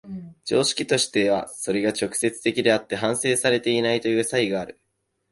[0.45, 4.81] 常識としてはそれが直接的であって反省されていないという差異がある。